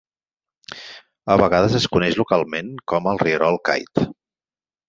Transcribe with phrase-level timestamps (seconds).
[1.33, 4.07] A vegades es coneix localment com el "rierol Kyte".